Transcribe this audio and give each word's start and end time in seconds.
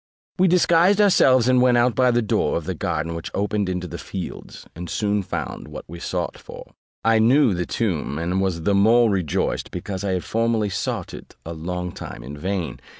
We 0.39 0.47
disguised 0.47 0.99
ourselves 0.99 1.47
and 1.47 1.61
went 1.61 1.77
out 1.77 1.93
by 1.93 2.09
a 2.09 2.21
door 2.23 2.57
of 2.57 2.65
the 2.65 2.73
garden 2.73 3.13
which 3.13 3.29
opened 3.35 3.69
into 3.69 3.85
the 3.87 3.99
fields, 3.99 4.65
and 4.75 4.89
soon 4.89 5.21
found 5.21 5.67
what 5.67 5.85
we 5.87 5.99
sought 5.99 6.39
for. 6.39 6.73
I 7.05 7.19
knew 7.19 7.53
the 7.53 7.67
tomb, 7.67 8.17
and 8.17 8.41
was 8.41 8.63
the 8.63 8.73
more 8.73 9.11
rejoiced, 9.11 9.69
because 9.69 10.03
I 10.03 10.13
had 10.13 10.23
formerly 10.23 10.71
sought 10.71 11.13
it 11.13 11.35
a 11.45 11.53
long 11.53 11.91
time 11.91 12.23
in 12.23 12.35
vain. 12.35 12.79